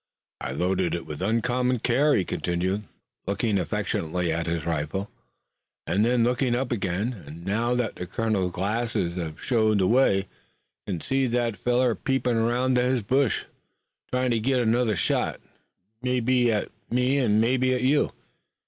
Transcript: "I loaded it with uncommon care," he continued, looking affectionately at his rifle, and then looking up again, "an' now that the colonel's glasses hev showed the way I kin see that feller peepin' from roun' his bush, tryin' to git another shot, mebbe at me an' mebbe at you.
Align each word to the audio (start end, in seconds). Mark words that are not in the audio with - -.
"I 0.39 0.51
loaded 0.51 0.95
it 0.95 1.05
with 1.05 1.21
uncommon 1.21 1.77
care," 1.77 2.15
he 2.15 2.25
continued, 2.25 2.85
looking 3.27 3.59
affectionately 3.59 4.31
at 4.33 4.47
his 4.47 4.65
rifle, 4.65 5.11
and 5.85 6.03
then 6.03 6.23
looking 6.23 6.55
up 6.55 6.71
again, 6.71 7.21
"an' 7.27 7.43
now 7.43 7.75
that 7.75 7.93
the 7.97 8.07
colonel's 8.07 8.51
glasses 8.51 9.13
hev 9.15 9.39
showed 9.39 9.77
the 9.77 9.85
way 9.85 10.21
I 10.21 10.25
kin 10.87 11.01
see 11.01 11.27
that 11.27 11.55
feller 11.55 11.93
peepin' 11.93 12.33
from 12.37 12.45
roun' 12.45 12.75
his 12.75 13.03
bush, 13.03 13.43
tryin' 14.09 14.31
to 14.31 14.39
git 14.39 14.57
another 14.57 14.95
shot, 14.95 15.39
mebbe 16.01 16.49
at 16.51 16.69
me 16.89 17.19
an' 17.19 17.39
mebbe 17.39 17.65
at 17.65 17.83
you. 17.83 18.11